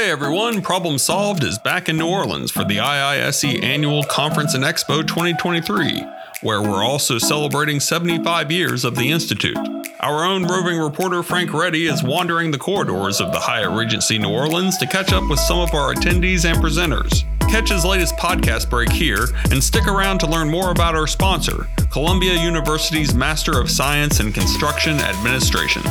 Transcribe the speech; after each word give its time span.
Hey 0.00 0.08
everyone, 0.10 0.62
Problem 0.62 0.98
Solved 0.98 1.44
is 1.44 1.58
back 1.58 1.88
in 1.88 1.98
New 1.98 2.08
Orleans 2.08 2.50
for 2.50 2.64
the 2.64 2.78
IISE 2.78 3.62
Annual 3.62 4.04
Conference 4.04 4.54
and 4.54 4.64
Expo 4.64 5.06
2023, 5.06 6.04
where 6.42 6.62
we're 6.62 6.82
also 6.82 7.18
celebrating 7.18 7.80
75 7.80 8.50
years 8.50 8.84
of 8.84 8.94
the 8.94 9.10
Institute. 9.10 9.58
Our 10.00 10.24
own 10.24 10.44
roving 10.44 10.78
reporter 10.78 11.22
Frank 11.22 11.52
Reddy 11.52 11.86
is 11.86 12.02
wandering 12.02 12.50
the 12.50 12.58
corridors 12.58 13.20
of 13.20 13.32
the 13.32 13.40
Hyatt 13.40 13.76
Regency 13.76 14.16
New 14.16 14.30
Orleans 14.30 14.78
to 14.78 14.86
catch 14.86 15.12
up 15.12 15.28
with 15.28 15.38
some 15.38 15.58
of 15.58 15.74
our 15.74 15.92
attendees 15.92 16.50
and 16.50 16.62
presenters. 16.64 17.24
Catch 17.50 17.70
his 17.70 17.84
latest 17.84 18.16
podcast 18.16 18.70
break 18.70 18.90
here 18.90 19.26
and 19.50 19.62
stick 19.62 19.86
around 19.86 20.18
to 20.20 20.26
learn 20.26 20.48
more 20.48 20.70
about 20.70 20.94
our 20.94 21.06
sponsor, 21.06 21.68
Columbia 21.90 22.40
University's 22.40 23.14
Master 23.14 23.60
of 23.60 23.70
Science 23.70 24.20
in 24.20 24.32
Construction 24.32 25.00
Administration. 25.00 25.82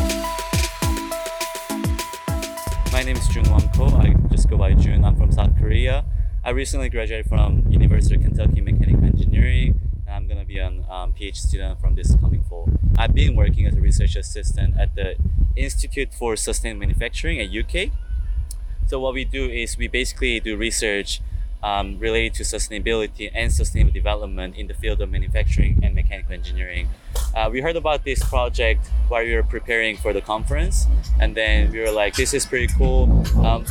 My 2.99 3.05
name 3.05 3.15
is 3.15 3.29
Junwon 3.29 3.73
Ko. 3.77 3.85
I 3.95 4.13
just 4.29 4.49
go 4.49 4.57
by 4.57 4.73
Jun. 4.73 5.05
I'm 5.05 5.15
from 5.15 5.31
South 5.31 5.57
Korea. 5.57 6.03
I 6.43 6.49
recently 6.49 6.89
graduated 6.89 7.27
from 7.27 7.63
University 7.69 8.15
of 8.15 8.21
Kentucky 8.23 8.59
Mechanical 8.59 9.05
Engineering. 9.05 9.79
And 10.05 10.13
I'm 10.13 10.27
gonna 10.27 10.43
be 10.43 10.57
a 10.57 10.67
um, 10.67 11.13
PhD 11.13 11.37
student 11.37 11.79
from 11.79 11.95
this 11.95 12.13
coming 12.17 12.43
fall. 12.43 12.69
I've 12.97 13.13
been 13.13 13.37
working 13.37 13.65
as 13.65 13.75
a 13.77 13.79
research 13.79 14.17
assistant 14.17 14.77
at 14.77 14.95
the 14.95 15.15
Institute 15.55 16.13
for 16.13 16.35
Sustainable 16.35 16.81
Manufacturing 16.81 17.39
at 17.39 17.47
UK. 17.47 17.91
So 18.87 18.99
what 18.99 19.13
we 19.13 19.23
do 19.23 19.45
is 19.45 19.77
we 19.77 19.87
basically 19.87 20.41
do 20.41 20.57
research 20.57 21.21
um, 21.63 21.97
related 21.99 22.33
to 22.35 22.43
sustainability 22.43 23.29
and 23.33 23.51
sustainable 23.51 23.91
development 23.91 24.55
in 24.55 24.67
the 24.67 24.73
field 24.73 25.01
of 25.01 25.09
manufacturing 25.09 25.79
and 25.83 25.93
mechanical 25.95 26.33
engineering. 26.33 26.87
Uh, 27.35 27.49
we 27.51 27.61
heard 27.61 27.75
about 27.75 28.03
this 28.03 28.23
project 28.23 28.87
while 29.07 29.23
we 29.23 29.33
were 29.35 29.43
preparing 29.43 29.97
for 29.97 30.13
the 30.13 30.21
conference, 30.21 30.87
and 31.19 31.35
then 31.35 31.71
we 31.71 31.79
were 31.79 31.91
like, 31.91 32.15
"This 32.15 32.33
is 32.33 32.45
pretty 32.45 32.67
cool." 32.77 33.03
Um, 33.45 33.63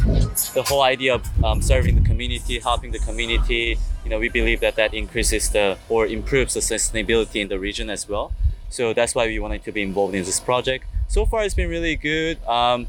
the 0.55 0.65
whole 0.67 0.83
idea 0.83 1.15
of 1.15 1.45
um, 1.45 1.61
serving 1.61 1.95
the 2.01 2.07
community, 2.07 2.59
helping 2.61 2.93
the 2.93 3.01
community, 3.01 3.79
you 4.05 4.11
know, 4.11 4.19
we 4.19 4.29
believe 4.29 4.61
that 4.61 4.77
that 4.77 4.95
increases 4.95 5.51
the 5.51 5.77
or 5.89 6.07
improves 6.07 6.55
the 6.55 6.61
sustainability 6.61 7.41
in 7.41 7.49
the 7.49 7.59
region 7.59 7.91
as 7.91 8.09
well. 8.09 8.33
So 8.71 8.93
that's 8.93 9.15
why 9.15 9.27
we 9.27 9.39
wanted 9.39 9.65
to 9.65 9.73
be 9.73 9.83
involved 9.83 10.15
in 10.15 10.25
this 10.25 10.41
project. 10.41 10.85
So 11.09 11.25
far, 11.25 11.43
it's 11.43 11.55
been 11.55 11.71
really 11.71 11.97
good. 11.97 12.37
Um, 12.47 12.87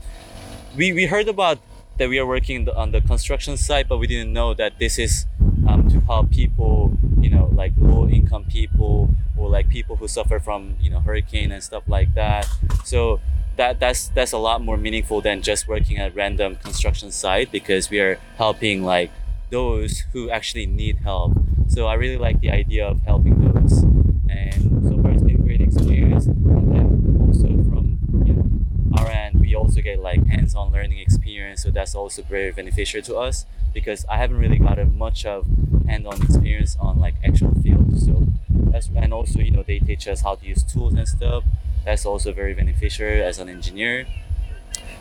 we, 0.76 0.92
we 0.94 1.06
heard 1.06 1.28
about 1.28 1.58
that 2.00 2.09
we 2.09 2.17
are 2.17 2.25
working 2.25 2.67
on 2.69 2.92
the 2.92 3.02
construction 3.02 3.58
side, 3.58 3.88
but 3.88 3.97
we 3.97 4.08
didn't 4.08 4.33
know 4.33 4.53
that 4.53 4.80
this 4.80 4.97
is 4.97 5.28
um, 5.67 5.88
to 5.89 6.00
help 6.02 6.31
people, 6.31 6.97
you 7.19 7.30
know, 7.30 7.50
like 7.53 7.73
low 7.78 8.08
income 8.08 8.45
people 8.45 9.09
or 9.38 9.50
like 9.50 9.69
people 9.69 9.97
who 9.97 10.08
suffer 10.08 10.39
from, 10.39 10.75
you 10.80 10.89
know, 10.89 11.02
hurricane 11.02 11.52
and 11.52 11.61
stuff 11.61 11.83
like 11.88 12.14
that. 12.16 12.47
So 12.86 13.20
that 13.58 13.80
that's 13.80 14.08
that's 14.09 14.31
a 14.31 14.38
lot 14.38 14.61
more 14.61 14.77
meaningful 14.77 15.20
than 15.20 15.42
just 15.42 15.67
working 15.67 15.97
at 15.97 16.16
random 16.16 16.55
construction 16.55 17.11
site 17.11 17.52
because 17.52 17.89
we 17.89 18.00
are 18.00 18.17
helping 18.38 18.83
like 18.83 19.11
those 19.50 20.05
who 20.14 20.30
actually 20.30 20.66
need 20.66 20.97
help. 21.00 21.33
So 21.67 21.86
I 21.86 21.95
really 21.95 22.17
like 22.17 22.39
the 22.39 22.50
idea 22.52 22.88
of 22.88 23.02
helping 23.02 23.36
those, 23.42 23.83
and 24.30 24.88
so 24.88 25.02
far 25.02 25.11
it's 25.11 25.22
been 25.23 25.36
a 25.36 25.44
great 25.44 25.61
experience. 25.61 26.27
And 26.27 26.73
then 26.73 27.25
also 27.27 27.47
from 27.70 28.00
you 28.25 28.33
know 28.33 28.50
our 28.97 29.08
end, 29.09 29.39
we 29.50 29.55
also 29.55 29.81
get 29.81 30.00
like 30.00 30.25
hands-on 30.28 30.72
learning 30.72 31.00
experience, 31.00 31.64
so 31.64 31.72
that's 31.72 31.95
also 31.95 32.22
very 32.22 32.52
beneficial 32.52 33.02
to 33.02 33.16
us 33.17 33.45
because 33.73 34.05
I 34.08 34.17
haven't 34.17 34.38
really 34.38 34.59
gotten 34.59 34.97
much 34.97 35.25
of 35.25 35.47
hands-on 35.88 36.22
experience 36.22 36.78
on 36.80 37.00
like 37.00 37.16
actual 37.23 37.53
field. 37.61 38.00
So 38.00 38.27
that's 38.72 38.89
and 38.95 39.11
also 39.11 39.39
you 39.39 39.52
know 39.52 39.64
they 39.64 39.80
teach 39.80 40.08
us 40.08 40.22
how 40.22 40.36
to 40.36 40.45
use 40.45 40.64
tools 40.64 40.94
and 40.94 41.08
stuff. 41.08 41.44
That's 41.83 42.05
also 42.05 42.31
very 42.31 42.53
beneficial 42.53 43.08
as 43.08 43.39
an 43.39 43.50
engineer. 43.50 44.05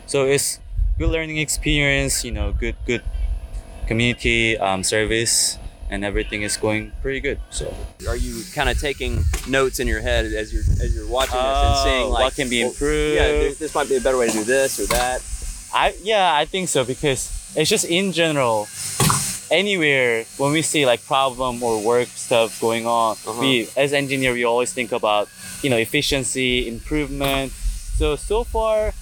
So 0.07 0.25
it's 0.25 0.59
good 0.97 1.09
learning 1.09 1.37
experience. 1.37 2.23
You 2.25 2.31
know, 2.31 2.51
good 2.51 2.75
good 2.85 3.03
community 3.87 4.57
um, 4.57 4.83
service 4.83 5.57
and 5.89 6.05
everything 6.05 6.43
is 6.43 6.55
going 6.57 6.91
pretty 7.01 7.19
good. 7.19 7.39
So, 7.49 7.73
are 8.07 8.15
you 8.15 8.43
kind 8.53 8.69
of 8.69 8.79
taking 8.79 9.23
notes 9.47 9.79
in 9.79 9.87
your 9.87 10.01
head 10.01 10.25
as 10.25 10.53
you're 10.53 10.63
as 10.85 10.93
you're 10.95 11.07
watching 11.07 11.35
this 11.35 11.59
and 11.67 11.77
saying 11.83 12.05
Oh, 12.05 12.09
like 12.09 12.23
what 12.25 12.35
can 12.35 12.49
be 12.49 12.61
well, 12.63 12.69
improved? 12.71 13.15
yeah, 13.15 13.27
this, 13.27 13.57
this 13.59 13.73
might 13.75 13.89
be 13.89 13.95
a 13.97 14.01
better 14.01 14.17
way 14.17 14.27
to 14.27 14.33
do 14.33 14.43
this 14.43 14.79
or 14.79 14.85
that. 14.87 15.21
I 15.73 15.93
yeah, 16.03 16.33
I 16.33 16.45
think 16.45 16.69
so 16.69 16.83
because 16.85 17.29
it's 17.55 17.69
just 17.69 17.85
in 17.85 18.11
general. 18.11 18.67
Anywhere 19.51 20.25
when 20.37 20.51
we 20.51 20.61
see 20.61 20.85
like 20.85 21.03
problem 21.05 21.63
or 21.63 21.81
work 21.81 22.07
stuff 22.13 22.61
going 22.61 22.85
on, 22.85 23.17
Uh-huh. 23.25 23.41
we 23.41 23.67
as 23.75 23.93
engineer 23.93 24.31
we 24.33 24.43
always 24.45 24.71
think 24.71 24.91
about 24.91 25.27
you 25.63 25.71
know 25.71 25.77
efficiency 25.77 26.67
improvement. 26.67 27.51
So 27.97 28.15
so 28.15 28.43
far, 28.43 28.93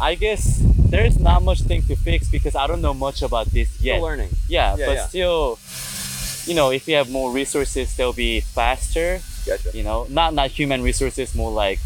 I 0.00 0.14
guess 0.14 0.60
there's 0.90 1.18
not 1.18 1.42
much 1.42 1.60
thing 1.62 1.82
to 1.82 1.96
fix 1.96 2.28
because 2.28 2.54
I 2.54 2.66
don't 2.66 2.82
know 2.82 2.94
much 2.94 3.22
about 3.22 3.46
this 3.46 3.80
yet. 3.80 3.96
Still 3.96 4.02
learning. 4.02 4.30
Yeah, 4.48 4.76
Yeah, 4.76 4.86
but 4.86 4.96
yeah. 4.96 5.06
still, 5.06 5.58
you 6.46 6.54
know, 6.54 6.70
if 6.70 6.88
you 6.88 6.96
have 6.96 7.10
more 7.10 7.30
resources, 7.32 7.94
they'll 7.96 8.12
be 8.12 8.40
faster. 8.40 9.20
Gotcha. 9.46 9.70
You 9.72 9.82
know, 9.82 10.06
not 10.10 10.34
not 10.34 10.50
human 10.50 10.82
resources, 10.82 11.34
more 11.34 11.50
like 11.50 11.78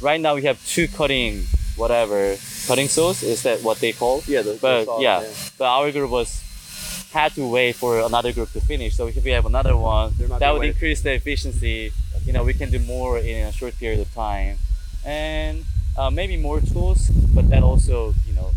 right 0.00 0.20
now 0.20 0.34
we 0.34 0.42
have 0.42 0.58
two 0.66 0.86
cutting 0.88 1.44
whatever 1.76 2.36
cutting 2.66 2.88
saws. 2.88 3.22
Is 3.22 3.42
that 3.42 3.62
what 3.62 3.78
they 3.80 3.92
call? 3.92 4.22
Yeah, 4.26 4.42
the, 4.42 4.58
But 4.60 4.84
saw, 4.84 5.00
yeah, 5.00 5.24
but 5.58 5.66
our 5.66 5.90
group 5.90 6.10
was 6.10 6.30
had 7.12 7.34
to 7.34 7.42
wait 7.48 7.74
for 7.74 7.98
another 8.00 8.32
group 8.32 8.52
to 8.52 8.60
finish. 8.60 8.94
So 8.94 9.08
if 9.08 9.24
we 9.24 9.32
have 9.32 9.46
another 9.46 9.76
one, 9.76 10.12
There 10.16 10.28
might 10.28 10.36
be 10.36 10.40
that 10.40 10.52
would 10.54 10.66
increase 10.66 11.00
the 11.02 11.12
efficiency. 11.12 11.90
You 12.24 12.32
know, 12.32 12.44
we 12.44 12.54
can 12.54 12.70
do 12.70 12.78
more 12.78 13.18
in 13.18 13.46
a 13.46 13.52
short 13.52 13.74
period 13.78 13.98
of 14.00 14.12
time, 14.14 14.58
and 15.04 15.64
uh, 16.00 16.10
maybe 16.10 16.36
more 16.36 16.60
tools. 16.60 17.10
But 17.34 17.50
that 17.50 17.62
also, 17.62 18.14
you 18.26 18.32
know, 18.32 18.52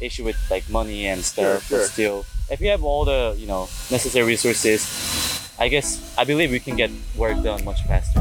issue 0.00 0.24
with 0.24 0.36
like 0.50 0.68
money 0.70 1.06
and 1.06 1.22
stuff. 1.22 1.44
Sure, 1.44 1.78
But 1.78 1.84
sure. 1.84 1.88
still, 1.88 2.26
if 2.50 2.60
you 2.60 2.70
have 2.70 2.82
all 2.82 3.04
the 3.04 3.36
you 3.36 3.46
know 3.46 3.68
necessary 3.90 4.26
resources, 4.26 4.80
I 5.58 5.68
guess 5.68 6.00
I 6.16 6.24
believe 6.24 6.50
we 6.50 6.60
can 6.60 6.76
get 6.76 6.90
work 7.16 7.42
done 7.42 7.64
much 7.64 7.82
faster. 7.84 8.20